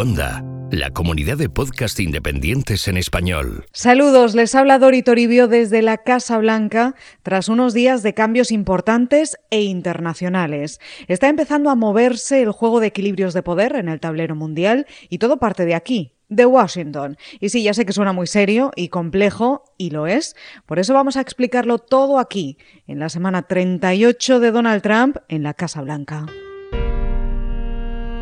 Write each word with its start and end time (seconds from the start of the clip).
Onda, 0.00 0.42
la 0.70 0.88
comunidad 0.88 1.36
de 1.36 1.50
podcast 1.50 2.00
independientes 2.00 2.88
en 2.88 2.96
español. 2.96 3.66
Saludos, 3.70 4.34
les 4.34 4.54
habla 4.54 4.78
Dori 4.78 5.02
Toribio 5.02 5.46
desde 5.46 5.82
la 5.82 5.98
Casa 5.98 6.38
Blanca 6.38 6.94
tras 7.22 7.50
unos 7.50 7.74
días 7.74 8.02
de 8.02 8.14
cambios 8.14 8.50
importantes 8.50 9.36
e 9.50 9.60
internacionales. 9.60 10.80
Está 11.06 11.28
empezando 11.28 11.68
a 11.68 11.74
moverse 11.74 12.40
el 12.40 12.50
juego 12.50 12.80
de 12.80 12.86
equilibrios 12.86 13.34
de 13.34 13.42
poder 13.42 13.76
en 13.76 13.90
el 13.90 14.00
tablero 14.00 14.34
mundial 14.34 14.86
y 15.10 15.18
todo 15.18 15.36
parte 15.36 15.66
de 15.66 15.74
aquí, 15.74 16.14
de 16.30 16.46
Washington. 16.46 17.18
Y 17.38 17.50
sí, 17.50 17.62
ya 17.62 17.74
sé 17.74 17.84
que 17.84 17.92
suena 17.92 18.14
muy 18.14 18.26
serio 18.26 18.70
y 18.76 18.88
complejo, 18.88 19.64
y 19.76 19.90
lo 19.90 20.06
es. 20.06 20.34
Por 20.64 20.78
eso 20.78 20.94
vamos 20.94 21.18
a 21.18 21.20
explicarlo 21.20 21.78
todo 21.78 22.18
aquí, 22.18 22.56
en 22.86 23.00
la 23.00 23.10
semana 23.10 23.42
38 23.42 24.40
de 24.40 24.50
Donald 24.50 24.80
Trump 24.80 25.18
en 25.28 25.42
la 25.42 25.52
Casa 25.52 25.82
Blanca. 25.82 26.24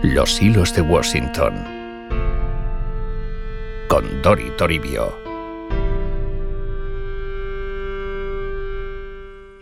Los 0.03 0.41
hilos 0.41 0.73
de 0.77 0.83
Washington. 0.83 1.55
Con 3.89 4.23
Dori 4.23 4.49
Toribio. 4.57 5.13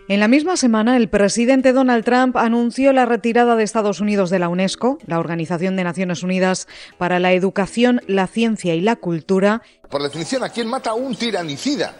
En 0.07 0.19
la 0.19 0.27
misma 0.27 0.55
semana, 0.55 0.95
el 0.95 1.09
presidente 1.09 1.73
Donald 1.73 2.05
Trump 2.05 2.37
anunció 2.37 2.93
la 2.93 3.07
retirada 3.07 3.55
de 3.55 3.63
Estados 3.63 3.99
Unidos 3.99 4.29
de 4.29 4.37
la 4.37 4.47
UNESCO, 4.47 4.99
la 5.07 5.19
Organización 5.19 5.75
de 5.75 5.83
Naciones 5.83 6.21
Unidas 6.21 6.67
para 6.99 7.19
la 7.19 7.33
Educación, 7.33 8.01
la 8.05 8.27
Ciencia 8.27 8.75
y 8.75 8.81
la 8.81 8.95
Cultura. 8.95 9.63
Por 9.89 10.03
definición, 10.03 10.43
¿a 10.43 10.49
quién 10.49 10.67
mata 10.67 10.93
un 10.93 11.15
tiranicida? 11.15 11.95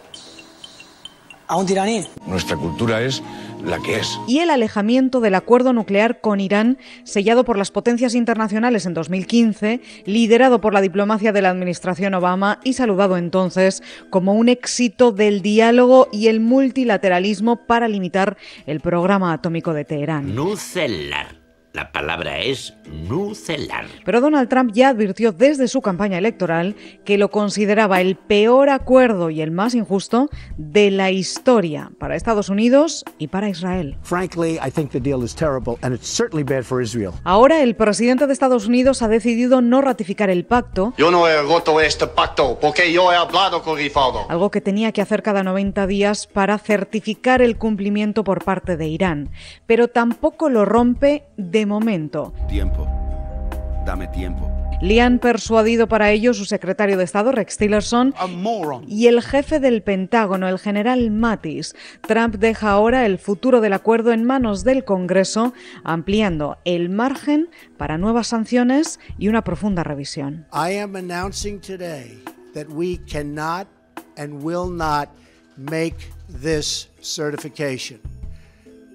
a 1.48 1.56
un 1.56 1.66
tiraní. 1.66 2.06
Nuestra 2.26 2.56
cultura 2.56 3.00
es 3.00 3.22
la 3.64 3.78
que 3.78 3.96
es. 3.96 4.18
Y 4.26 4.40
el 4.40 4.50
alejamiento 4.50 5.20
del 5.20 5.34
acuerdo 5.34 5.72
nuclear 5.72 6.20
con 6.20 6.40
Irán, 6.40 6.78
sellado 7.04 7.44
por 7.44 7.58
las 7.58 7.70
potencias 7.70 8.14
internacionales 8.14 8.86
en 8.86 8.94
2015, 8.94 9.80
liderado 10.04 10.60
por 10.60 10.74
la 10.74 10.80
diplomacia 10.80 11.32
de 11.32 11.42
la 11.42 11.50
administración 11.50 12.14
Obama 12.14 12.60
y 12.64 12.74
saludado 12.74 13.16
entonces 13.16 13.82
como 14.10 14.34
un 14.34 14.48
éxito 14.48 15.12
del 15.12 15.42
diálogo 15.42 16.08
y 16.12 16.28
el 16.28 16.40
multilateralismo 16.40 17.66
para 17.66 17.88
limitar 17.88 18.36
el 18.66 18.80
programa 18.80 19.32
atómico 19.32 19.72
de 19.72 19.84
Teherán. 19.84 20.34
Nucelar 20.34 21.37
la 21.72 21.92
palabra 21.92 22.38
es 22.38 22.74
nucelar. 23.08 23.86
Pero 24.04 24.20
Donald 24.20 24.48
Trump 24.48 24.72
ya 24.72 24.88
advirtió 24.88 25.32
desde 25.32 25.68
su 25.68 25.82
campaña 25.82 26.18
electoral 26.18 26.74
que 27.04 27.18
lo 27.18 27.30
consideraba 27.30 28.00
el 28.00 28.16
peor 28.16 28.70
acuerdo 28.70 29.30
y 29.30 29.40
el 29.42 29.50
más 29.50 29.74
injusto 29.74 30.28
de 30.56 30.90
la 30.90 31.10
historia 31.10 31.90
para 31.98 32.16
Estados 32.16 32.48
Unidos 32.48 33.04
y 33.18 33.28
para 33.28 33.48
Israel. 33.48 33.96
Ahora 37.24 37.62
el 37.62 37.76
presidente 37.76 38.26
de 38.26 38.32
Estados 38.32 38.66
Unidos 38.66 39.02
ha 39.02 39.08
decidido 39.08 39.60
no 39.60 39.80
ratificar 39.80 40.30
el 40.30 40.44
pacto. 40.44 40.94
Yo 40.96 41.10
no 41.10 41.28
he 41.28 41.42
roto 41.42 41.80
este 41.80 42.06
pacto 42.06 42.58
porque 42.60 42.92
yo 42.92 43.12
he 43.12 43.16
hablado 43.16 43.62
con 43.62 43.76
Rifaldo. 43.76 44.26
Algo 44.28 44.50
que 44.50 44.60
tenía 44.60 44.92
que 44.92 45.02
hacer 45.02 45.22
cada 45.22 45.42
90 45.42 45.86
días 45.86 46.26
para 46.26 46.58
certificar 46.58 47.42
el 47.42 47.56
cumplimiento 47.58 48.24
por 48.24 48.44
parte 48.44 48.76
de 48.76 48.88
Irán, 48.88 49.30
pero 49.66 49.88
tampoco 49.88 50.48
lo 50.48 50.64
rompe 50.64 51.24
de 51.36 51.57
momento. 51.66 52.32
Tiempo. 52.48 52.86
Dame 53.84 54.08
tiempo. 54.08 54.50
Le 54.80 55.00
han 55.00 55.18
persuadido 55.18 55.88
para 55.88 56.12
ello 56.12 56.32
su 56.34 56.44
secretario 56.44 56.96
de 56.96 57.02
Estado, 57.02 57.32
Rex 57.32 57.56
Tillerson, 57.56 58.14
y 58.86 59.08
el 59.08 59.22
jefe 59.22 59.58
del 59.58 59.82
Pentágono, 59.82 60.48
el 60.48 60.60
general 60.60 61.10
Mattis. 61.10 61.74
Trump 62.06 62.36
deja 62.36 62.70
ahora 62.70 63.04
el 63.04 63.18
futuro 63.18 63.60
del 63.60 63.72
acuerdo 63.72 64.12
en 64.12 64.22
manos 64.22 64.62
del 64.62 64.84
Congreso, 64.84 65.52
ampliando 65.82 66.58
el 66.64 66.90
margen 66.90 67.48
para 67.76 67.98
nuevas 67.98 68.28
sanciones 68.28 69.00
y 69.18 69.26
una 69.26 69.42
profunda 69.42 69.82
revisión. 69.82 70.46
I 70.52 70.78
am 70.78 70.94
announcing 70.94 71.60
today 71.60 72.22
that 72.54 72.68
we 72.68 73.00
cannot 73.10 73.66
and 74.16 74.44
will 74.44 74.70
not 74.70 75.08
make 75.56 75.96
this 76.40 76.88
certification. 77.00 77.98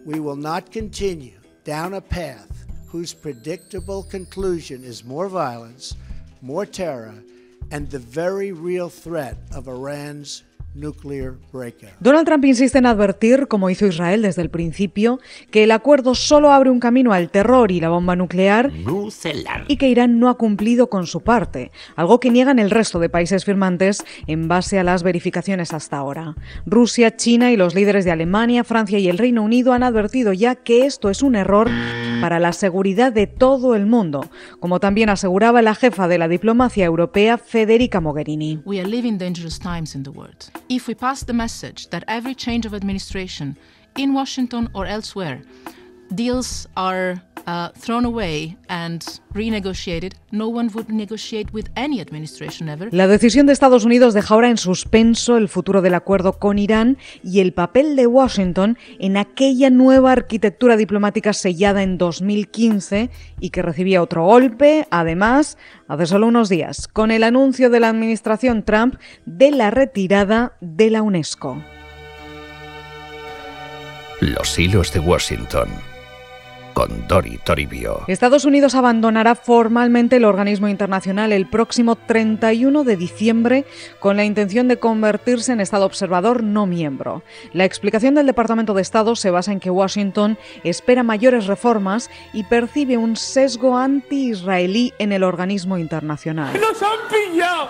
We 0.06 0.22
will 0.22 0.38
not 0.38 0.72
continue 0.72 1.43
down 1.64 1.94
a 1.94 2.02
path 2.02 2.66
whose 2.88 3.14
predictable 3.14 4.04
conclusion 4.04 4.84
is 4.84 5.04
more 5.04 5.28
violence, 5.28 5.96
more 6.42 6.66
terror, 6.66 7.16
and 7.72 7.90
the 7.90 8.00
very 8.00 8.52
real 8.52 8.90
threat 8.90 9.38
of 9.52 9.68
Iran's 9.68 10.44
Donald 12.00 12.26
Trump 12.26 12.46
insiste 12.46 12.78
en 12.80 12.86
advertir, 12.88 13.48
como 13.48 13.70
hizo 13.70 13.86
Israel 13.86 14.24
desde 14.24 14.42
el 14.42 14.50
principio, 14.50 15.20
que 15.52 15.64
el 15.64 15.72
acuerdo 15.72 16.16
solo 16.16 16.52
abre 16.52 16.72
un 16.72 16.80
camino 16.80 17.14
al 17.14 17.30
terror 17.30 17.72
y 17.72 17.80
la 17.80 17.90
bomba 17.90 18.16
nuclear 18.16 18.72
y 19.68 19.78
que 19.78 19.90
Irán 19.90 20.20
no 20.20 20.30
ha 20.30 20.38
cumplido 20.38 20.90
con 20.90 21.06
su 21.06 21.22
parte, 21.22 21.72
algo 21.96 22.20
que 22.20 22.32
niegan 22.32 22.58
el 22.58 22.72
resto 22.72 23.00
de 23.00 23.10
países 23.10 23.46
firmantes 23.46 24.04
en 24.26 24.48
base 24.48 24.80
a 24.80 24.84
las 24.84 25.04
verificaciones 25.04 25.74
hasta 25.74 25.98
ahora. 25.98 26.36
Rusia, 26.66 27.16
China 27.16 27.52
y 27.52 27.58
los 27.58 27.76
líderes 27.76 28.04
de 28.06 28.12
Alemania, 28.12 28.64
Francia 28.64 28.98
y 28.98 29.10
el 29.10 29.18
Reino 29.20 29.44
Unido 29.44 29.74
han 29.74 29.84
advertido 29.84 30.34
ya 30.34 30.56
que 30.56 30.86
esto 30.86 31.10
es 31.10 31.22
un 31.22 31.36
error 31.36 31.70
para 32.20 32.40
la 32.40 32.54
seguridad 32.54 33.12
de 33.12 33.28
todo 33.28 33.76
el 33.76 33.86
mundo, 33.86 34.26
como 34.60 34.80
también 34.80 35.10
aseguraba 35.10 35.62
la 35.62 35.76
jefa 35.76 36.08
de 36.08 36.18
la 36.18 36.28
diplomacia 36.28 36.86
europea, 36.86 37.38
Federica 37.38 38.00
Mogherini. 38.02 38.62
We 38.66 38.80
are 38.80 38.90
If 40.74 40.88
we 40.88 40.96
pass 40.96 41.22
the 41.22 41.34
message 41.34 41.90
that 41.92 42.04
every 42.08 42.34
change 42.34 42.66
of 42.66 42.74
administration 42.74 43.56
in 43.96 44.12
Washington 44.12 44.70
or 44.74 44.88
elsewhere 44.88 45.44
deals 46.16 46.68
are 46.76 47.22
uh, 47.48 47.70
thrown 47.80 48.06
away 48.06 48.58
and 48.68 49.04
renegotiated, 49.34 50.14
no 50.32 50.48
one 50.48 50.70
would 50.74 50.90
negotiate 50.90 51.52
with 51.54 51.70
any 51.76 52.00
administration 52.00 52.70
ever. 52.70 52.90
La 52.92 53.08
decisión 53.08 53.46
de 53.46 53.54
Estados 53.54 53.86
Unidos 53.86 54.14
deja 54.14 54.34
ahora 54.34 54.50
en 54.50 54.58
suspenso 54.58 55.38
el 55.38 55.50
futuro 55.50 55.82
del 55.82 55.96
acuerdo 55.96 56.34
con 56.34 56.60
Irán 56.60 56.98
y 57.24 57.40
el 57.40 57.54
papel 57.54 57.96
de 57.96 58.08
Washington 58.08 58.78
en 59.00 59.18
aquella 59.18 59.70
nueva 59.70 60.12
arquitectura 60.12 60.78
diplomática 60.78 61.34
sellada 61.34 61.84
en 61.84 61.98
2015 61.98 63.10
y 63.40 63.50
que 63.50 63.62
recibía 63.62 64.02
otro 64.02 64.26
golpe, 64.26 64.88
además, 64.92 65.58
hace 65.88 66.06
solo 66.06 66.28
unos 66.28 66.50
días, 66.50 66.88
con 66.88 67.12
el 67.12 67.24
anuncio 67.24 67.70
de 67.70 67.80
la 67.80 67.90
administración 67.90 68.64
Trump 68.64 68.96
de 69.26 69.52
la 69.52 69.72
retirada 69.72 70.54
de 70.62 70.90
la 70.90 71.02
UNESCO. 71.02 71.62
Los 74.22 74.58
hilos 74.58 74.94
de 74.94 75.00
Washington 75.00 75.68
con 76.74 77.08
Dori 77.08 77.38
Toribio. 77.38 78.02
Estados 78.08 78.46
Unidos 78.46 78.76
abandonará 78.76 79.36
formalmente 79.36 80.18
el 80.18 80.26
organismo 80.26 80.68
internacional 80.68 81.32
el 81.32 81.48
próximo 81.48 81.96
31 81.96 82.84
de 82.84 82.98
diciembre 82.98 83.66
con 84.00 84.18
la 84.18 84.26
intención 84.26 84.68
de 84.68 84.78
convertirse 84.78 85.52
en 85.52 85.62
Estado 85.62 85.86
observador 85.86 86.44
no 86.44 86.66
miembro. 86.66 87.24
La 87.54 87.66
explicación 87.66 88.16
del 88.16 88.26
Departamento 88.26 88.74
de 88.74 88.82
Estado 88.82 89.16
se 89.16 89.32
basa 89.32 89.52
en 89.52 89.60
que 89.60 89.70
Washington 89.70 90.38
espera 90.64 91.04
mayores 91.04 91.48
reformas 91.48 92.10
y 92.34 92.44
percibe 92.44 92.98
un 92.98 93.16
sesgo 93.16 93.78
anti-israelí 93.78 94.94
en 95.00 95.12
el 95.12 95.24
organismo 95.24 95.78
internacional. 95.78 96.54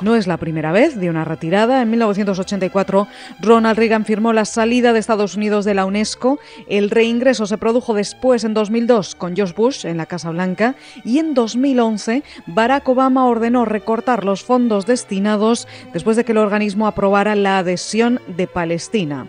No 0.01 0.15
es 0.15 0.27
la 0.27 0.37
primera 0.37 0.71
vez 0.71 0.99
de 0.99 1.09
una 1.09 1.23
retirada. 1.23 1.81
En 1.81 1.89
1984, 1.89 3.07
Ronald 3.41 3.77
Reagan 3.77 4.05
firmó 4.05 4.33
la 4.33 4.45
salida 4.45 4.93
de 4.93 4.99
Estados 4.99 5.35
Unidos 5.35 5.65
de 5.65 5.73
la 5.73 5.85
UNESCO. 5.85 6.39
El 6.67 6.89
reingreso 6.89 7.45
se 7.45 7.57
produjo 7.57 7.93
después, 7.93 8.43
en 8.43 8.53
2002, 8.53 8.92
con 9.17 9.35
George 9.35 9.55
Bush 9.57 9.85
en 9.87 9.97
la 9.97 10.05
Casa 10.05 10.29
Blanca 10.29 10.75
y 11.03 11.17
en 11.17 11.33
2011 11.33 12.21
Barack 12.45 12.87
Obama 12.87 13.25
ordenó 13.25 13.65
recortar 13.65 14.23
los 14.23 14.43
fondos 14.43 14.85
destinados 14.85 15.67
después 15.93 16.15
de 16.15 16.23
que 16.23 16.33
el 16.33 16.37
organismo 16.37 16.85
aprobara 16.85 17.33
la 17.33 17.57
adhesión 17.57 18.21
de 18.27 18.45
Palestina. 18.45 19.27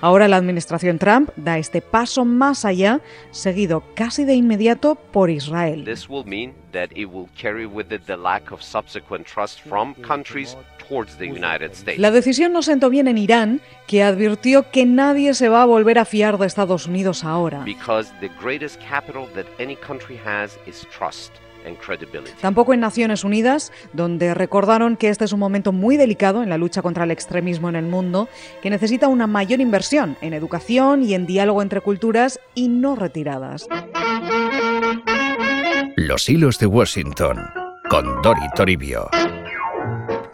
Ahora 0.00 0.26
la 0.26 0.38
administración 0.38 0.98
Trump 0.98 1.30
da 1.36 1.58
este 1.58 1.82
paso 1.82 2.24
más 2.24 2.64
allá, 2.64 3.00
seguido 3.30 3.84
casi 3.94 4.24
de 4.24 4.34
inmediato 4.34 4.96
por 4.96 5.30
Israel. 5.30 5.84
La 11.96 12.10
decisión 12.10 12.52
no 12.52 12.62
sentó 12.62 12.90
bien 12.90 13.08
en 13.08 13.18
Irán, 13.18 13.60
que 13.86 14.02
advirtió 14.02 14.70
que 14.70 14.84
nadie 14.84 15.34
se 15.34 15.48
va 15.48 15.62
a 15.62 15.64
volver 15.64 15.98
a 15.98 16.04
fiar 16.04 16.38
de 16.38 16.46
Estados 16.46 16.86
Unidos 16.86 17.24
ahora. 17.24 17.64
Tampoco 22.40 22.72
en 22.72 22.80
Naciones 22.80 23.24
Unidas, 23.24 23.72
donde 23.92 24.34
recordaron 24.34 24.96
que 24.96 25.08
este 25.08 25.24
es 25.24 25.32
un 25.32 25.40
momento 25.40 25.72
muy 25.72 25.96
delicado 25.96 26.42
en 26.42 26.48
la 26.48 26.58
lucha 26.58 26.80
contra 26.80 27.04
el 27.04 27.10
extremismo 27.10 27.68
en 27.68 27.76
el 27.76 27.86
mundo, 27.86 28.28
que 28.62 28.70
necesita 28.70 29.08
una 29.08 29.26
mayor 29.26 29.60
inversión 29.60 30.16
en 30.20 30.32
educación 30.32 31.02
y 31.02 31.14
en 31.14 31.26
diálogo 31.26 31.62
entre 31.62 31.80
culturas 31.80 32.40
y 32.54 32.68
no 32.68 32.94
retiradas. 32.94 33.66
Los 35.96 36.28
hilos 36.28 36.58
de 36.58 36.66
Washington, 36.66 37.38
con 37.90 38.22
Dori 38.22 38.48
Toribio. 38.54 39.08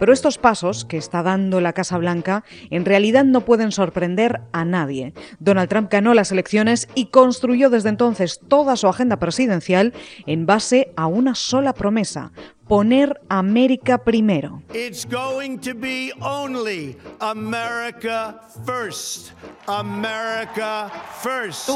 Pero 0.03 0.13
estos 0.13 0.37
pasos 0.37 0.85
que 0.85 0.97
está 0.97 1.23
dando 1.23 1.61
la 1.61 1.75
Casa 1.75 1.97
Blanca 1.97 2.43
en 2.71 2.85
realidad 2.85 3.25
no 3.25 3.43
pueden 3.43 3.71
sorprender 3.71 4.41
a 4.51 4.65
nadie. 4.65 5.15
Donald 5.39 5.69
Trump 5.69 5.93
ganó 5.93 6.13
las 6.13 6.33
elecciones 6.33 6.89
y 6.97 7.07
construyó 7.07 7.71
desde 7.71 7.91
entonces 7.91 8.41
toda 8.49 8.75
su 8.75 8.89
agenda 8.89 9.21
presidencial 9.21 9.95
en 10.27 10.45
base 10.45 10.93
a 10.97 11.07
una 11.07 11.37
sola 11.37 11.73
promesa, 11.73 12.33
poner 12.67 13.21
América 13.29 13.99
primero. 13.99 14.63
It's 14.73 15.07
going 15.07 15.59
to 15.59 15.75
be 15.75 16.13
only 16.21 16.97
America 17.21 18.41
first. 18.65 19.33
America 19.67 20.91
first. 21.23 21.69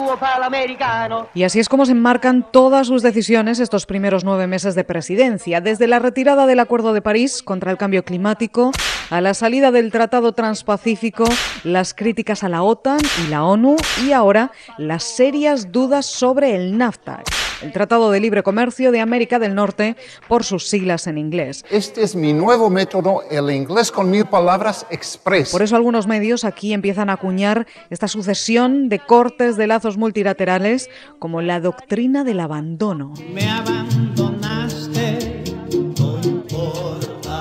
Y 1.35 1.45
así 1.45 1.61
es 1.61 1.69
como 1.69 1.87
se 1.87 1.93
enmarcan 1.93 2.47
todas 2.51 2.87
sus 2.87 3.03
decisiones 3.03 3.61
estos 3.61 3.87
primeros 3.87 4.25
nueve 4.25 4.47
meses 4.47 4.75
de 4.75 4.85
presidencia, 4.85 5.61
desde 5.61 5.87
la 5.87 5.99
retirada 5.99 6.47
del 6.47 6.61
Acuerdo 6.61 6.93
de 6.93 7.03
París 7.03 7.43
contra 7.43 7.71
el 7.71 7.77
cambio 7.77 8.05
climático, 8.05 8.73
a 9.11 9.21
la 9.21 9.35
salida 9.35 9.71
del 9.71 9.93
Tratado 9.93 10.33
Transpacífico, 10.33 11.25
las 11.65 11.95
críticas 11.95 12.43
a 12.43 12.49
la 12.49 12.63
OTAN 12.63 12.99
y 13.25 13.29
la 13.29 13.45
ONU 13.45 13.77
y 14.05 14.13
ahora 14.13 14.51
las 14.79 15.05
serias 15.05 15.71
dudas 15.71 16.07
sobre 16.07 16.57
el 16.57 16.77
NAFTA, 16.77 17.23
el 17.63 17.73
Tratado 17.73 18.11
de 18.11 18.21
Libre 18.21 18.43
Comercio 18.43 18.93
de 18.93 19.01
América 19.01 19.39
del 19.39 19.55
Norte 19.55 19.97
por 20.29 20.45
sus 20.45 20.69
siglas 20.69 21.07
en 21.07 21.19
inglés. 21.19 21.65
Este 21.71 22.03
es 22.03 22.15
mi 22.15 22.33
nuevo 22.33 22.71
método, 22.71 23.23
el 23.31 23.51
inglés 23.51 23.91
con 23.91 24.11
mil 24.11 24.25
palabras 24.27 24.87
express. 24.91 25.51
Por 25.51 25.63
eso 25.63 25.77
algunos 25.77 26.07
medios 26.07 26.45
aquí 26.45 26.73
empiezan 26.73 27.11
a 27.11 27.15
acuñar 27.15 27.67
esta 27.91 28.09
sucesión 28.09 28.89
de 28.89 28.99
cortes 28.99 29.57
de 29.57 29.67
lazos 29.67 29.97
multilaterales 29.97 30.91
como 31.19 31.43
la 31.43 31.61
doctrina 31.61 32.25
del 32.25 32.41
abandono. 32.41 33.15
Me 33.33 33.49
abandonaste. 33.49 33.86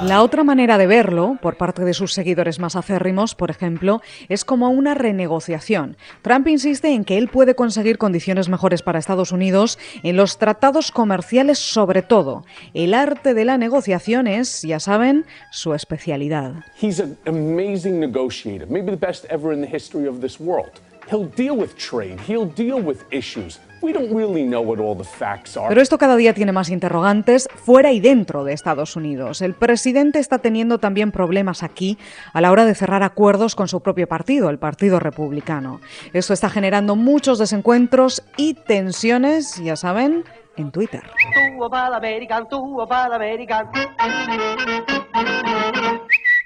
La 0.07 0.21
otra 0.21 0.43
manera 0.43 0.77
de 0.77 0.85
verlo, 0.85 1.39
por 1.41 1.57
parte 1.57 1.83
de 1.83 1.95
sus 1.95 2.13
seguidores 2.13 2.59
más 2.59 2.75
acérrimos, 2.75 3.33
por 3.33 3.49
ejemplo, 3.49 4.03
es 4.29 4.45
como 4.45 4.69
una 4.69 4.93
renegociación. 4.93 5.97
Trump 6.21 6.47
insiste 6.47 6.89
en 6.89 7.05
que 7.05 7.17
él 7.17 7.27
puede 7.27 7.55
conseguir 7.55 7.97
condiciones 7.97 8.47
mejores 8.47 8.83
para 8.83 8.99
Estados 8.99 9.31
Unidos 9.31 9.79
en 10.03 10.15
los 10.15 10.37
tratados 10.37 10.91
comerciales 10.91 11.57
sobre 11.57 12.03
todo. 12.03 12.45
El 12.75 12.93
arte 12.93 13.33
de 13.33 13.45
la 13.45 13.57
negociación 13.57 14.27
es, 14.27 14.61
ya 14.61 14.79
saben, 14.79 15.25
su 15.51 15.73
especialidad. 15.73 16.53
He's 16.79 16.99
an 16.99 17.17
amazing 17.25 17.99
negotiator, 17.99 18.69
maybe 18.69 18.91
the 18.91 19.07
best 19.07 19.25
ever 19.31 19.51
in 19.53 19.61
the 19.61 19.75
history 19.75 20.07
of 20.07 20.19
this 20.19 20.39
world. 20.39 20.69
He'll 21.11 21.29
deal 21.29 21.55
with 21.55 21.75
trade, 21.75 22.19
he'll 22.27 22.51
deal 22.51 22.81
with 22.81 23.03
issues. 23.11 23.59
We 23.81 23.93
don't 23.93 24.11
really 24.11 24.43
know 24.43 24.61
what 24.61 24.79
all 24.79 24.97
the 24.97 25.03
facts 25.03 25.55
are. 25.55 25.69
Pero 25.69 25.79
esto 25.79 25.99
cada 25.99 26.15
día 26.15 26.33
tiene 26.33 26.51
más 26.51 26.69
interrogantes 26.69 27.47
fuera 27.53 27.91
y 27.91 27.99
dentro 27.99 28.43
de 28.43 28.53
Estados 28.53 28.95
Unidos. 28.95 29.43
El 29.43 29.53
presidente 29.53 30.17
está 30.17 30.39
teniendo 30.39 30.79
también 30.79 31.11
problemas 31.11 31.61
aquí 31.61 31.99
a 32.33 32.41
la 32.41 32.51
hora 32.51 32.65
de 32.65 32.73
cerrar 32.73 33.03
acuerdos 33.03 33.53
con 33.53 33.67
su 33.67 33.81
propio 33.81 34.07
partido, 34.07 34.49
el 34.49 34.57
Partido 34.57 34.99
Republicano. 34.99 35.81
Esto 36.13 36.33
está 36.33 36.49
generando 36.49 36.95
muchos 36.95 37.37
desencuentros 37.37 38.23
y 38.37 38.55
tensiones, 38.55 39.61
ya 39.63 39.75
saben, 39.75 40.23
en 40.57 40.71
Twitter. 40.71 41.03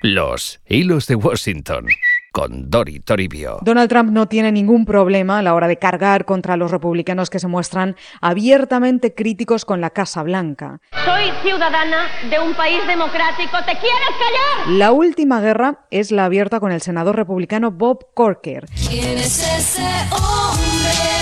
Los 0.01 0.59
hilos 0.67 1.07
de 1.07 1.15
Washington 1.15 1.85
con 2.31 2.69
Dori 2.69 2.99
Toribio. 2.99 3.59
Donald 3.61 3.89
Trump 3.89 4.11
no 4.11 4.27
tiene 4.27 4.51
ningún 4.51 4.85
problema 4.85 5.39
a 5.39 5.41
la 5.41 5.53
hora 5.53 5.67
de 5.67 5.77
cargar 5.77 6.25
contra 6.25 6.57
los 6.57 6.71
republicanos 6.71 7.29
que 7.29 7.39
se 7.39 7.47
muestran 7.47 7.95
abiertamente 8.21 9.13
críticos 9.13 9.65
con 9.65 9.81
la 9.81 9.89
Casa 9.89 10.23
Blanca. 10.23 10.79
Soy 11.05 11.31
ciudadana 11.43 12.07
de 12.29 12.39
un 12.39 12.53
país 12.53 12.85
democrático. 12.87 13.57
¿Te 13.65 13.73
quieres 13.73 14.09
callar? 14.19 14.77
La 14.77 14.91
última 14.91 15.41
guerra 15.41 15.85
es 15.91 16.11
la 16.11 16.25
abierta 16.25 16.59
con 16.59 16.71
el 16.71 16.81
senador 16.81 17.15
republicano 17.15 17.71
Bob 17.71 18.13
Corker. 18.13 18.65
¿Quién 18.89 19.17
es 19.17 19.43
ese 19.57 19.87
hombre? 20.11 21.19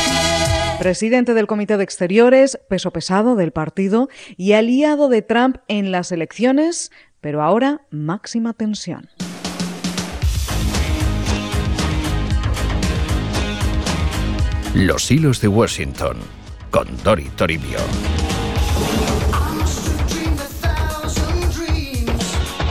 Presidente 0.79 1.33
del 1.33 1.47
Comité 1.47 1.75
de 1.77 1.83
Exteriores, 1.83 2.59
peso 2.69 2.91
pesado 2.91 3.35
del 3.35 3.51
partido 3.51 4.09
y 4.37 4.53
aliado 4.53 5.09
de 5.09 5.23
Trump 5.23 5.57
en 5.67 5.91
las 5.91 6.11
elecciones, 6.11 6.91
pero 7.19 7.41
ahora 7.41 7.81
máxima 7.89 8.53
tensión. 8.53 9.09
Los 14.79 15.09
hilos 15.09 15.41
de 15.41 15.47
Washington 15.47 16.17
con 16.69 16.85
Dori 17.03 17.29
Toribio. 17.29 17.79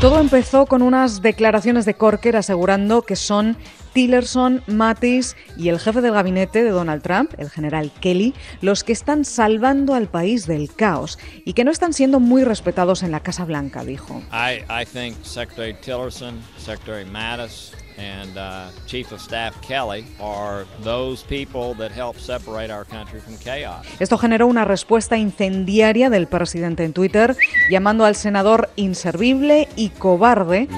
Todo 0.01 0.21
empezó 0.21 0.67
con 0.67 0.83
unas 0.83 1.21
declaraciones 1.21 1.85
de 1.85 1.95
Corker 1.95 2.37
asegurando 2.37 3.03
que 3.03 3.17
son 3.17 3.57
Tillerson, 3.93 4.63
Mattis 4.69 5.35
y 5.57 5.69
el 5.69 5.81
jefe 5.81 6.01
del 6.01 6.13
gabinete 6.13 6.63
de 6.63 6.71
Donald 6.71 7.03
Trump, 7.03 7.33
el 7.39 7.51
general 7.51 7.91
Kelly, 8.01 8.35
los 8.61 8.85
que 8.85 8.93
están 8.93 9.25
salvando 9.25 9.93
al 9.95 10.07
país 10.07 10.47
del 10.47 10.73
caos 10.73 11.19
y 11.45 11.55
que 11.55 11.65
no 11.65 11.73
están 11.73 11.93
siendo 11.93 12.21
muy 12.21 12.45
respetados 12.45 13.03
en 13.03 13.11
la 13.11 13.19
Casa 13.19 13.45
Blanca, 13.45 13.83
dijo. 13.83 14.23
I, 14.31 14.63
I 14.71 14.87
think 14.87 15.17
Secretary 15.25 15.75
Tillerson, 15.75 16.41
Secretary 16.57 17.05
Mattis, 17.05 17.73
and 17.99 18.37
uh, 18.37 18.69
Chief 18.87 19.11
of 19.13 19.21
Staff 19.21 19.61
Kelly 19.61 20.07
are 20.21 20.67
those 20.83 21.25
people 21.25 21.75
that 21.75 21.91
help 21.91 22.19
separate 22.19 22.71
our 22.71 22.85
country 22.85 23.21
from 23.21 23.37
chaos. 23.39 23.87
Esto 24.01 24.19
generó 24.19 24.47
una 24.47 24.65
respuesta 24.65 25.17
incendiaria 25.17 26.11
del 26.11 26.27
presidente 26.27 26.85
en 26.85 26.93
Twitter, 26.93 27.37
llamando 27.71 28.05
al 28.05 28.15
senador 28.15 28.71
inservible 28.77 29.69
y 29.77 29.91
cobarde 29.91 30.69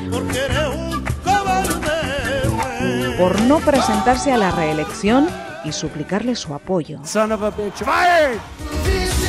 por 3.18 3.40
no 3.42 3.58
presentarse 3.58 4.32
a 4.32 4.38
la 4.38 4.50
reelección 4.52 5.28
y 5.64 5.72
suplicarle 5.72 6.36
su 6.36 6.54
apoyo. 6.54 7.00
Son 7.04 7.32
of 7.32 7.42
a 7.42 7.50
bitch. 7.50 7.84
Fired! 7.84 9.27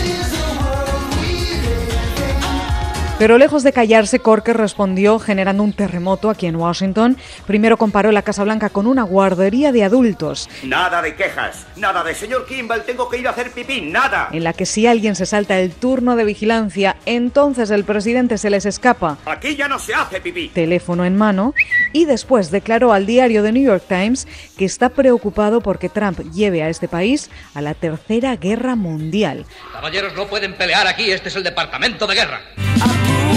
Pero 3.20 3.38
lejos 3.38 3.64
de 3.64 3.74
callarse, 3.74 4.20
Corker 4.20 4.56
respondió 4.56 5.20
generando 5.20 5.62
un 5.62 5.74
terremoto 5.74 6.30
aquí 6.30 6.46
en 6.48 6.56
Washington. 6.56 7.18
Primero 7.46 7.76
comparó 7.76 8.14
la 8.14 8.22
Casa 8.22 8.46
Blanca 8.46 8.70
con 8.70 8.88
una 8.88 9.04
guardería 9.04 9.74
de 9.74 9.84
adultos, 9.84 10.50
Nada 10.64 11.02
de 11.02 11.16
quejas, 11.16 11.68
nada 11.76 12.02
de 12.06 12.16
señor 12.16 12.46
Kimball, 12.46 12.84
tengo 12.86 13.10
que 13.10 13.18
ir 13.18 13.28
a 13.28 13.32
hacer 13.32 13.52
pipí, 13.52 13.82
nada. 13.82 14.30
en 14.32 14.46
la 14.46 14.54
que 14.54 14.66
si 14.66 14.88
alguien 14.88 15.16
se 15.16 15.26
salta 15.26 15.60
el 15.60 15.72
turno 15.72 16.16
de 16.16 16.24
vigilancia, 16.24 16.96
entonces 17.06 17.72
el 17.72 17.84
presidente 17.84 18.38
se 18.38 18.50
les 18.50 18.66
escapa, 18.66 19.18
Aquí 19.26 19.58
ya 19.58 19.68
no 19.68 19.80
se 19.80 19.94
hace 19.94 20.22
pipí. 20.22 20.48
teléfono 20.50 21.04
en 21.04 21.18
mano, 21.18 21.54
y 21.92 22.06
después 22.06 22.52
declaró 22.52 22.94
al 22.94 23.06
diario 23.06 23.44
The 23.44 23.52
New 23.52 23.64
York 23.64 23.84
Times 23.90 24.30
que 24.58 24.64
está 24.64 24.88
preocupado 24.88 25.60
porque 25.60 25.90
Trump 25.90 26.22
lleve 26.32 26.64
a 26.64 26.70
este 26.70 26.88
país 26.88 27.30
a 27.54 27.60
la 27.62 27.74
Tercera 27.74 28.38
Guerra 28.38 28.76
Mundial. 28.76 29.46
Caballeros, 29.74 30.14
no 30.16 30.28
pueden 30.28 30.54
pelear 30.56 30.88
aquí, 30.88 31.12
este 31.12 31.28
es 31.28 31.36
el 31.36 31.44
departamento 31.44 32.08
de 32.08 32.16
guerra. 32.16 32.42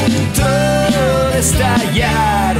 De 0.08 1.38
estallar 1.38 2.56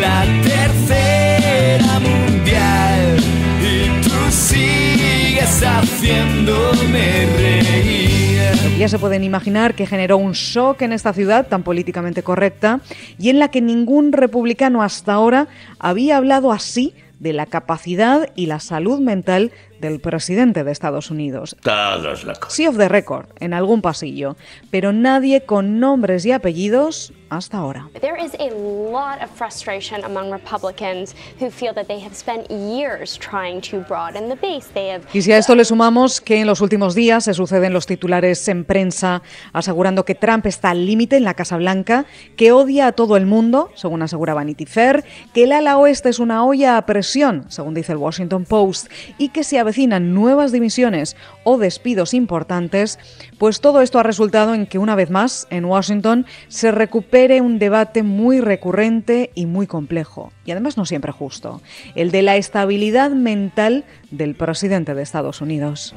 la 0.00 0.24
tercera 0.42 2.00
mundial 2.00 3.16
y 3.60 4.02
tú 4.02 4.30
sigues 4.30 5.62
haciéndome 5.62 7.26
reír. 7.36 8.78
Ya 8.78 8.88
se 8.88 8.98
pueden 8.98 9.24
imaginar 9.24 9.74
que 9.74 9.86
generó 9.86 10.16
un 10.18 10.32
shock 10.32 10.82
en 10.82 10.92
esta 10.92 11.12
ciudad 11.12 11.46
tan 11.46 11.62
políticamente 11.62 12.22
correcta 12.22 12.80
y 13.18 13.30
en 13.30 13.38
la 13.38 13.48
que 13.48 13.60
ningún 13.60 14.12
republicano 14.12 14.82
hasta 14.82 15.12
ahora 15.12 15.48
había 15.78 16.16
hablado 16.16 16.52
así 16.52 16.94
de 17.20 17.32
la 17.32 17.46
capacidad 17.46 18.28
y 18.34 18.46
la 18.46 18.60
salud 18.60 19.00
mental 19.00 19.52
del 19.84 20.00
presidente 20.00 20.64
de 20.64 20.72
Estados 20.72 21.10
Unidos. 21.10 21.56
Todos 21.62 22.24
locos. 22.24 22.52
Sí 22.52 22.66
of 22.66 22.78
the 22.78 22.88
record, 22.88 23.26
en 23.38 23.52
algún 23.52 23.82
pasillo, 23.82 24.36
pero 24.70 24.92
nadie 24.92 25.44
con 25.44 25.78
nombres 25.78 26.24
y 26.24 26.32
apellidos 26.32 27.12
hasta 27.36 27.58
ahora. 27.58 27.88
There 28.00 28.22
is 28.22 28.34
a 28.38 28.50
lot 28.54 29.22
of 29.22 29.30
frustration 29.36 30.04
among 30.04 30.32
Republicans 30.32 31.14
who 31.40 31.50
feel 31.50 31.74
that 31.74 31.86
they 31.86 32.00
have 32.00 32.14
spent 32.14 32.48
years 32.50 33.18
trying 33.18 33.60
to 33.70 33.78
broaden 33.88 34.28
the 34.28 34.36
base. 34.36 34.68
They 34.72 34.90
have 34.90 35.04
Y 35.12 35.22
si 35.22 35.32
a 35.32 35.38
esto 35.38 35.54
le 35.54 35.64
sumamos 35.64 36.20
que 36.20 36.40
en 36.40 36.46
los 36.46 36.60
últimos 36.60 36.94
días 36.94 37.24
se 37.24 37.34
suceden 37.34 37.72
los 37.72 37.86
titulares 37.86 38.46
en 38.48 38.64
prensa 38.64 39.22
asegurando 39.52 40.04
que 40.04 40.14
Trump 40.14 40.46
está 40.46 40.70
al 40.70 40.86
límite 40.86 41.16
en 41.16 41.24
la 41.24 41.34
Casa 41.34 41.56
Blanca, 41.56 42.06
que 42.36 42.52
odia 42.52 42.88
a 42.88 42.92
todo 42.92 43.16
el 43.16 43.26
mundo, 43.26 43.70
según 43.74 44.02
asegura 44.02 44.34
Vanity 44.34 44.66
Fair, 44.66 45.04
que 45.32 45.44
el 45.44 45.52
ala 45.52 45.78
oeste 45.78 46.08
es 46.08 46.18
una 46.18 46.44
olla 46.44 46.76
a 46.76 46.86
presión, 46.86 47.44
según 47.48 47.74
dice 47.74 47.92
el 47.92 47.98
Washington 47.98 48.44
Post, 48.44 48.90
y 49.18 49.28
que 49.28 49.44
se 49.44 49.58
avecinan 49.58 50.14
nuevas 50.14 50.52
dimisiones 50.52 51.16
o 51.44 51.58
despidos 51.58 52.14
importantes, 52.14 52.98
pues 53.38 53.60
todo 53.60 53.80
esto 53.80 53.98
ha 53.98 54.02
resultado 54.02 54.54
en 54.54 54.66
que 54.66 54.78
una 54.78 54.94
vez 54.94 55.10
más 55.10 55.46
en 55.50 55.64
Washington 55.64 56.26
se 56.48 56.70
un 57.40 57.58
debate 57.58 58.02
muy 58.02 58.40
recurrente 58.40 59.30
y 59.34 59.46
muy 59.46 59.66
complejo, 59.66 60.32
y 60.44 60.50
además 60.50 60.76
no 60.76 60.84
siempre 60.84 61.12
justo, 61.12 61.60
el 61.94 62.10
de 62.10 62.22
la 62.22 62.36
estabilidad 62.36 63.10
mental 63.10 63.84
del 64.10 64.34
presidente 64.34 64.94
de 64.94 65.02
Estados 65.02 65.40
Unidos. 65.40 65.94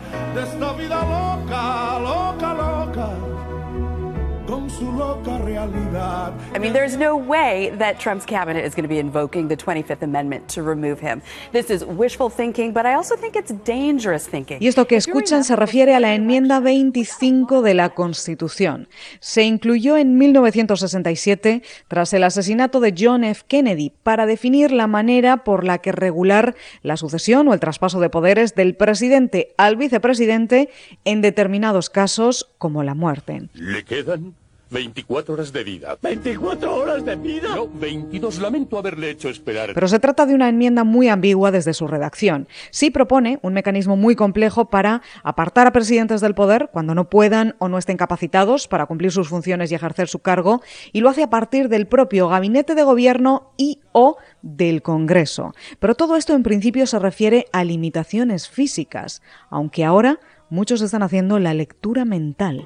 Su 4.77 4.91
loca 4.91 5.37
realidad. 5.39 6.33
I 6.55 6.59
mean, 6.59 6.73
there's 6.73 6.97
no 6.97 7.15
way 7.15 7.71
that 7.77 7.99
Trump's 7.99 8.25
cabinet 8.25 8.65
is 8.65 8.75
going 8.75 8.83
to 8.83 8.89
be 8.89 8.99
invoking 8.99 9.47
the 9.47 9.57
25th 9.57 10.03
Amendment 10.03 10.47
to 10.53 10.61
remove 10.61 10.99
him. 10.99 11.21
This 11.51 11.69
is 11.69 11.83
wishful 11.83 12.29
thinking, 12.29 12.73
but 12.73 12.85
I 12.85 12.93
also 12.93 13.15
think 13.15 13.35
it's 13.35 13.53
dangerous 13.65 14.27
thinking. 14.27 14.59
Y 14.61 14.67
esto 14.67 14.85
que 14.85 14.97
escuchan 14.97 15.43
se 15.43 15.55
refiere 15.55 15.95
a 15.95 15.99
la 15.99 16.13
enmienda 16.13 16.59
25 16.59 17.61
de 17.61 17.73
la 17.73 17.89
Constitución. 17.89 18.87
Se 19.19 19.43
incluyó 19.43 19.97
en 19.97 20.17
1967 20.17 21.63
tras 21.87 22.13
el 22.13 22.23
asesinato 22.23 22.79
de 22.79 22.93
John 22.97 23.23
F. 23.23 23.43
Kennedy 23.47 23.91
para 24.03 24.25
definir 24.25 24.71
la 24.71 24.87
manera 24.87 25.43
por 25.43 25.63
la 25.63 25.79
que 25.79 25.91
regular 25.91 26.55
la 26.83 26.97
sucesión 26.97 27.47
o 27.47 27.53
el 27.53 27.59
traspaso 27.59 27.99
de 27.99 28.09
poderes 28.09 28.53
del 28.55 28.75
presidente 28.75 29.55
al 29.57 29.75
vicepresidente 29.75 30.69
en 31.05 31.21
determinados 31.21 31.89
casos 31.89 32.49
como 32.57 32.83
la 32.83 32.93
muerte. 32.93 33.49
Le 33.53 33.83
quedan 33.83 34.35
24 34.69 35.33
horas 35.33 35.53
de 35.53 35.63
vida. 35.63 35.97
¿24 36.01 36.67
horas 36.67 37.05
de 37.05 37.15
vida? 37.15 37.55
No, 37.55 37.67
22. 37.67 38.39
Lamento 38.39 38.77
haberle 38.77 39.09
hecho 39.09 39.29
esperar. 39.29 39.71
Pero 39.73 39.87
se 39.87 39.99
trata 39.99 40.25
de 40.25 40.35
una 40.35 40.49
enmienda 40.49 40.83
muy 40.83 41.07
ambigua 41.09 41.51
desde 41.51 41.73
su 41.73 41.87
redacción. 41.87 42.47
Sí 42.71 42.91
propone 42.91 43.39
un 43.41 43.53
mecanismo 43.53 43.95
muy 43.95 44.15
complejo 44.15 44.69
para 44.69 45.01
apartar 45.23 45.67
a 45.67 45.71
presidentes 45.71 46.21
del 46.21 46.35
poder 46.35 46.69
cuando 46.71 46.95
no 46.95 47.09
puedan 47.09 47.55
o 47.59 47.67
no 47.67 47.77
estén 47.77 47.97
capacitados 47.97 48.67
para 48.67 48.85
cumplir 48.85 49.11
sus 49.11 49.29
funciones 49.29 49.71
y 49.71 49.75
ejercer 49.75 50.07
su 50.07 50.19
cargo, 50.19 50.61
y 50.91 51.01
lo 51.01 51.09
hace 51.09 51.23
a 51.23 51.29
partir 51.29 51.69
del 51.69 51.87
propio 51.87 52.27
gabinete 52.27 52.75
de 52.75 52.83
gobierno 52.83 53.53
y 53.57 53.79
o 53.91 54.17
del 54.41 54.81
Congreso. 54.81 55.53
Pero 55.79 55.95
todo 55.95 56.15
esto 56.15 56.33
en 56.33 56.43
principio 56.43 56.85
se 56.87 56.99
refiere 56.99 57.45
a 57.51 57.63
limitaciones 57.63 58.49
físicas, 58.49 59.21
aunque 59.49 59.85
ahora 59.85 60.19
muchos 60.49 60.81
están 60.81 61.03
haciendo 61.03 61.39
la 61.39 61.53
lectura 61.53 62.05
mental. 62.05 62.63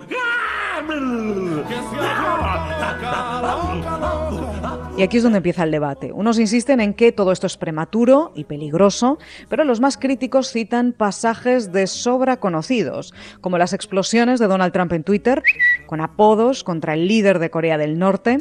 Y 4.98 5.04
aquí 5.04 5.18
es 5.18 5.24
donde 5.24 5.38
empieza 5.38 5.64
el 5.64 5.72
debate. 5.72 6.12
Unos 6.12 6.38
insisten 6.38 6.80
en 6.80 6.94
que 6.94 7.12
todo 7.12 7.32
esto 7.32 7.48
es 7.48 7.58
prematuro 7.58 8.32
y 8.36 8.44
peligroso, 8.44 9.18
pero 9.50 9.64
los 9.64 9.80
más 9.80 9.98
críticos 9.98 10.52
citan 10.52 10.94
pasajes 10.94 11.72
de 11.72 11.88
sobra 11.88 12.40
conocidos, 12.40 13.14
como 13.40 13.58
las 13.58 13.74
explosiones 13.74 14.40
de 14.40 14.48
Donald 14.48 14.74
Trump 14.74 14.94
en 14.94 15.04
Twitter, 15.04 15.42
con 15.88 16.02
apodos 16.02 16.64
contra 16.64 16.94
el 16.94 17.08
líder 17.08 17.40
de 17.40 17.50
Corea 17.50 17.78
del 17.78 17.98
Norte, 17.98 18.38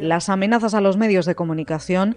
las 0.00 0.28
amenazas 0.28 0.74
a 0.74 0.80
los 0.80 0.96
medios 0.96 1.26
de 1.26 1.34
comunicación 1.34 2.16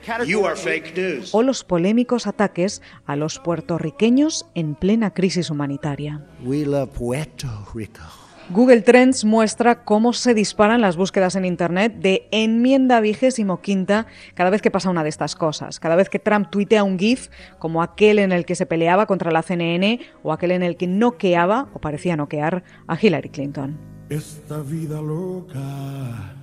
o 1.31 1.41
los 1.41 1.63
polémicos 1.63 2.27
ataques 2.27 2.81
a 3.05 3.15
los 3.15 3.39
puertorriqueños 3.39 4.45
en 4.53 4.75
plena 4.75 5.13
crisis 5.13 5.50
humanitaria. 5.50 6.21
We 6.43 6.65
love 6.65 6.89
Puerto 6.89 7.48
Rico. 7.74 8.01
Google 8.53 8.81
Trends 8.81 9.24
muestra 9.24 9.86
cómo 9.86 10.12
se 10.12 10.34
disparan 10.34 10.81
las 10.81 10.98
búsquedas 10.98 11.38
en 11.38 11.46
Internet 11.46 11.93
de 11.96 12.27
enmienda 12.31 13.00
vigésimo 13.00 13.62
quinta 13.62 14.08
cada 14.34 14.50
vez 14.50 14.62
que 14.62 14.70
pasa 14.70 14.89
una 14.89 15.03
de 15.03 15.10
estas 15.10 15.36
cosas. 15.36 15.79
Cada 15.79 15.96
vez 15.96 16.10
que 16.10 16.20
Trump 16.20 16.50
tuitea 16.50 16.84
un 16.84 17.00
GIF, 17.00 17.29
como 17.60 17.81
aquel 17.81 18.20
en 18.20 18.34
el 18.34 18.43
que 18.43 18.55
se 18.55 18.65
peleaba 18.65 19.05
contra 19.05 19.31
la 19.31 19.41
CNN 19.41 20.01
o 20.22 20.34
aquel 20.34 20.51
en 20.51 20.63
el 20.63 20.75
que 20.75 20.86
noqueaba 20.86 21.70
o 21.74 21.79
parecía 21.79 22.17
noquear 22.17 22.65
a 22.88 22.98
Hillary 23.01 23.29
Clinton. 23.29 23.77
Esta 24.10 24.58
vida 24.58 25.01
loca. 25.01 26.36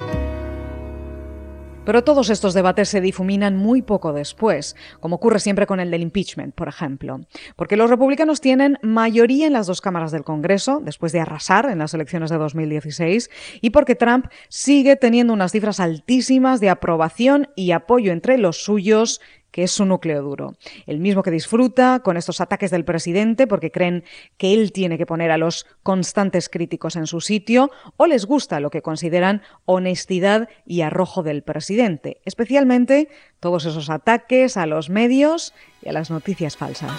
Pero 1.88 2.04
todos 2.04 2.28
estos 2.28 2.52
debates 2.52 2.90
se 2.90 3.00
difuminan 3.00 3.57
muy 3.57 3.80
poco 3.80 4.12
después, 4.12 4.76
como 5.00 5.16
ocurre 5.16 5.40
siempre 5.40 5.66
con 5.66 5.80
el 5.80 5.90
del 5.90 6.02
impeachment, 6.02 6.54
por 6.54 6.68
ejemplo. 6.68 7.23
Porque 7.57 7.78
los 7.78 7.88
republicanos 7.88 8.42
tienen 8.42 8.76
mayoría 8.83 9.47
en 9.47 9.54
las 9.54 9.66
dos 9.66 9.80
cámaras 9.80 10.12
del 10.12 10.23
Congreso, 10.23 10.83
después 10.85 11.12
de 11.12 11.21
arrasar 11.21 11.71
en 11.71 11.78
las 11.78 11.95
elecciones 11.95 12.28
de 12.28 12.37
2016, 12.37 13.30
y 13.62 13.71
porque 13.71 13.95
Trump 13.95 14.26
sigue 14.50 14.97
teniendo 14.97 15.33
unas 15.33 15.52
cifras 15.52 15.80
altísimas 15.80 16.61
de 16.61 16.68
aprobación 16.68 17.49
y 17.57 17.71
apoyo 17.71 18.12
entre 18.12 18.37
los 18.37 18.62
suyos 18.62 19.23
que 19.50 19.62
es 19.62 19.71
su 19.71 19.85
núcleo 19.85 20.23
duro. 20.23 20.55
El 20.87 20.99
mismo 20.99 21.23
que 21.23 21.31
disfruta 21.31 22.00
con 22.00 22.17
estos 22.17 22.40
ataques 22.40 22.71
del 22.71 22.85
presidente 22.85 23.47
porque 23.47 23.71
creen 23.71 24.05
que 24.37 24.55
él 24.55 24.73
tiene 24.73 24.99
que 24.99 25.07
poner 25.07 25.31
a 25.31 25.38
los 25.38 25.67
constantes 25.83 26.49
críticos 26.49 26.97
en 26.97 27.07
su 27.07 27.21
sitio 27.21 27.71
o 27.97 28.07
les 28.07 28.26
gusta 28.26 28.61
lo 28.61 28.71
que 28.71 28.83
consideran 28.83 29.43
honestidad 29.64 30.49
y 30.67 30.83
arrojo 30.83 31.23
del 31.23 31.43
presidente, 31.43 32.21
especialmente 32.25 33.09
todos 33.40 33.64
esos 33.64 33.90
ataques 33.90 34.57
a 34.57 34.67
los 34.67 34.90
medios 34.90 35.55
y 35.83 35.88
a 35.88 35.93
las 35.93 36.11
noticias 36.11 36.57
falsas. 36.57 36.93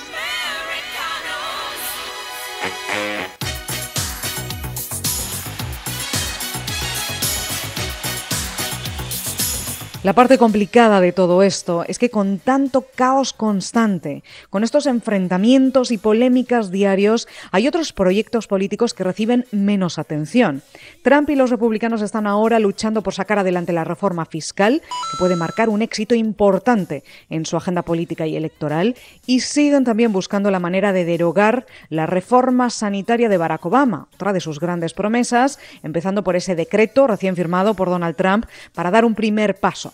La 10.01 10.13
parte 10.13 10.37
complicada 10.37 11.01
de 11.01 11.11
todo 11.11 11.43
esto 11.43 11.83
es 11.85 11.99
que 11.99 12.09
con 12.09 12.39
tanto 12.39 12.85
caos 12.95 13.33
constante, 13.33 14.23
con 14.49 14.63
estos 14.63 14.85
enfrentamientos 14.85 15.91
y 15.91 15.97
polémicas 15.97 16.71
diarios, 16.71 17.27
hay 17.51 17.67
otros 17.67 17.91
proyectos 17.91 18.47
políticos 18.47 18.93
que 18.93 19.03
reciben 19.03 19.45
menos 19.51 19.99
atención. 19.99 20.61
Trump 21.03 21.29
y 21.29 21.35
los 21.35 21.49
republicanos 21.49 22.01
están 22.01 22.27
ahora 22.27 22.59
luchando 22.59 23.03
por 23.03 23.13
sacar 23.13 23.39
adelante 23.39 23.73
la 23.73 23.83
reforma 23.83 24.23
fiscal, 24.23 24.81
que 25.11 25.17
puede 25.17 25.35
marcar 25.35 25.67
un 25.67 25.81
éxito 25.81 26.15
importante 26.15 27.03
en 27.29 27.45
su 27.45 27.57
agenda 27.57 27.81
política 27.81 28.25
y 28.25 28.37
electoral, 28.37 28.95
y 29.25 29.41
siguen 29.41 29.83
también 29.83 30.13
buscando 30.13 30.49
la 30.49 30.59
manera 30.59 30.93
de 30.93 31.03
derogar 31.03 31.65
la 31.89 32.05
reforma 32.05 32.69
sanitaria 32.69 33.27
de 33.27 33.37
Barack 33.37 33.65
Obama, 33.65 34.07
otra 34.13 34.31
de 34.31 34.39
sus 34.39 34.61
grandes 34.61 34.93
promesas, 34.93 35.59
empezando 35.83 36.23
por 36.23 36.37
ese 36.37 36.55
decreto 36.55 37.05
recién 37.05 37.35
firmado 37.35 37.73
por 37.73 37.89
Donald 37.89 38.15
Trump 38.15 38.45
para 38.73 38.91
dar 38.91 39.03
un 39.03 39.13
primer 39.13 39.55
paso. 39.55 39.88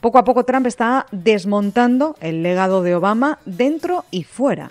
Poco 0.00 0.16
a 0.16 0.24
poco 0.24 0.44
Trump 0.44 0.66
está 0.66 1.06
desmontando 1.10 2.16
el 2.20 2.42
legado 2.42 2.82
de 2.82 2.94
Obama 2.94 3.38
dentro 3.44 4.06
y 4.10 4.24
fuera. 4.24 4.70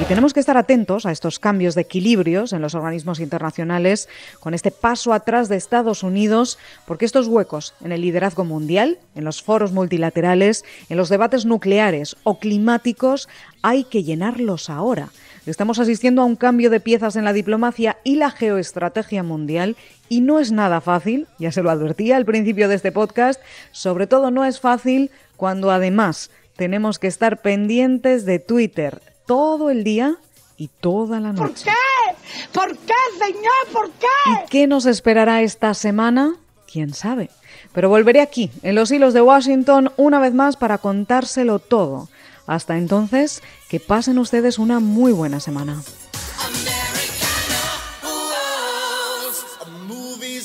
Y 0.00 0.04
tenemos 0.04 0.34
que 0.34 0.40
estar 0.40 0.56
atentos 0.56 1.06
a 1.06 1.12
estos 1.12 1.38
cambios 1.38 1.76
de 1.76 1.82
equilibrios 1.82 2.52
en 2.52 2.62
los 2.62 2.74
organismos 2.74 3.20
internacionales 3.20 4.08
con 4.40 4.54
este 4.54 4.72
paso 4.72 5.12
atrás 5.12 5.48
de 5.48 5.56
Estados 5.56 6.02
Unidos, 6.02 6.58
porque 6.84 7.04
estos 7.04 7.28
huecos 7.28 7.74
en 7.84 7.92
el 7.92 8.00
liderazgo 8.00 8.44
mundial, 8.44 8.98
en 9.14 9.24
los 9.24 9.40
foros 9.40 9.70
multilaterales, 9.70 10.64
en 10.88 10.96
los 10.96 11.08
debates 11.08 11.46
nucleares 11.46 12.16
o 12.24 12.40
climáticos, 12.40 13.28
hay 13.62 13.84
que 13.84 14.02
llenarlos 14.02 14.68
ahora. 14.68 15.10
Estamos 15.48 15.78
asistiendo 15.78 16.20
a 16.20 16.26
un 16.26 16.36
cambio 16.36 16.68
de 16.68 16.78
piezas 16.78 17.16
en 17.16 17.24
la 17.24 17.32
diplomacia 17.32 17.96
y 18.04 18.16
la 18.16 18.30
geoestrategia 18.30 19.22
mundial 19.22 19.76
y 20.10 20.20
no 20.20 20.40
es 20.40 20.52
nada 20.52 20.82
fácil, 20.82 21.26
ya 21.38 21.52
se 21.52 21.62
lo 21.62 21.70
advertía 21.70 22.16
al 22.18 22.26
principio 22.26 22.68
de 22.68 22.74
este 22.74 22.92
podcast, 22.92 23.40
sobre 23.72 24.06
todo 24.06 24.30
no 24.30 24.44
es 24.44 24.60
fácil 24.60 25.10
cuando 25.36 25.70
además 25.70 26.30
tenemos 26.56 26.98
que 26.98 27.06
estar 27.06 27.40
pendientes 27.40 28.26
de 28.26 28.40
Twitter 28.40 29.00
todo 29.26 29.70
el 29.70 29.84
día 29.84 30.16
y 30.58 30.68
toda 30.68 31.18
la 31.18 31.32
noche. 31.32 31.42
¿Por 31.46 31.54
qué? 31.54 32.48
¿Por 32.52 32.76
qué, 32.76 32.94
señor? 33.18 33.72
¿Por 33.72 33.90
qué? 33.92 34.06
¿Y 34.30 34.48
qué 34.50 34.66
nos 34.66 34.84
esperará 34.84 35.40
esta 35.40 35.72
semana? 35.72 36.34
¿Quién 36.70 36.92
sabe? 36.92 37.30
Pero 37.72 37.88
volveré 37.88 38.20
aquí, 38.20 38.50
en 38.62 38.74
los 38.74 38.90
hilos 38.90 39.14
de 39.14 39.22
Washington, 39.22 39.92
una 39.96 40.20
vez 40.20 40.34
más 40.34 40.56
para 40.56 40.76
contárselo 40.78 41.58
todo. 41.58 42.08
Hasta 42.48 42.76
entonces, 42.76 43.42
que 43.68 43.78
pasen 43.78 44.18
ustedes 44.18 44.58
una 44.58 44.80
muy 44.80 45.12
buena 45.12 45.38
semana. 45.38 45.84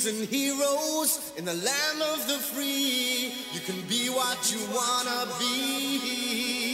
and 0.06 0.28
heroes 0.28 1.32
in 1.38 1.46
the 1.46 1.54
land 1.54 2.02
of 2.02 2.26
the 2.26 2.38
free. 2.38 3.32
You 3.54 3.60
can 3.64 3.80
be 3.88 4.10
what 4.10 4.36
you 4.52 4.58
wanna 4.70 5.24
be. 5.38 6.64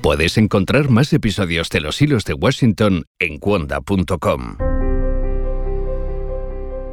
Puedes 0.00 0.38
encontrar 0.38 0.88
más 0.90 1.12
episodios 1.12 1.68
de 1.70 1.80
Los 1.80 2.00
Hilos 2.00 2.24
de 2.24 2.34
Washington 2.34 3.04
en 3.18 3.38
cuonda.com. 3.38 4.58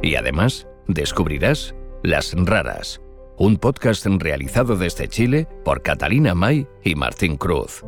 Y 0.02 0.16
además, 0.16 0.66
descubrirás 0.88 1.74
Las 2.02 2.34
Raras, 2.34 3.00
un 3.38 3.56
podcast 3.56 4.06
realizado 4.06 4.76
desde 4.76 5.08
Chile 5.08 5.48
por 5.64 5.82
Catalina 5.82 6.34
May 6.34 6.66
y 6.84 6.94
Martín 6.94 7.36
Cruz. 7.36 7.84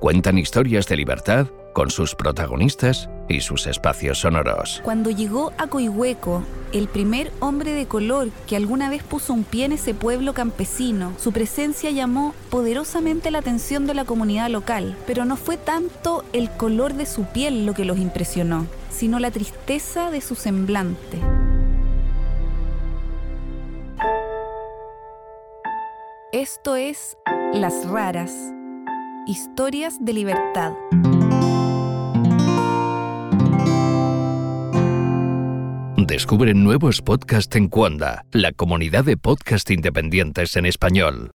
Cuentan 0.00 0.38
historias 0.38 0.86
de 0.86 0.96
libertad 0.96 1.46
con 1.72 1.90
sus 1.90 2.14
protagonistas 2.14 3.08
y 3.28 3.40
sus 3.40 3.66
espacios 3.66 4.18
sonoros. 4.18 4.80
Cuando 4.84 5.10
llegó 5.10 5.52
a 5.58 5.68
Coihueco, 5.68 6.42
el 6.72 6.88
primer 6.88 7.30
hombre 7.40 7.72
de 7.72 7.86
color 7.86 8.30
que 8.46 8.56
alguna 8.56 8.90
vez 8.90 9.02
puso 9.02 9.32
un 9.32 9.44
pie 9.44 9.66
en 9.66 9.72
ese 9.72 9.94
pueblo 9.94 10.34
campesino, 10.34 11.12
su 11.18 11.32
presencia 11.32 11.90
llamó 11.90 12.34
poderosamente 12.50 13.30
la 13.30 13.38
atención 13.38 13.86
de 13.86 13.94
la 13.94 14.04
comunidad 14.04 14.50
local, 14.50 14.96
pero 15.06 15.24
no 15.24 15.36
fue 15.36 15.56
tanto 15.56 16.24
el 16.32 16.50
color 16.50 16.94
de 16.94 17.06
su 17.06 17.24
piel 17.24 17.66
lo 17.66 17.74
que 17.74 17.84
los 17.84 17.98
impresionó, 17.98 18.66
sino 18.90 19.20
la 19.20 19.30
tristeza 19.30 20.10
de 20.10 20.20
su 20.20 20.34
semblante. 20.34 21.18
Esto 26.40 26.76
es 26.76 27.16
Las 27.52 27.84
Raras, 27.88 28.32
Historias 29.26 29.96
de 30.00 30.12
Libertad. 30.12 30.72
Descubre 35.96 36.54
nuevos 36.54 37.02
podcasts 37.02 37.56
en 37.56 37.66
Cuanda, 37.66 38.24
la 38.30 38.52
comunidad 38.52 39.04
de 39.04 39.16
podcast 39.16 39.68
independientes 39.72 40.54
en 40.54 40.66
español. 40.66 41.32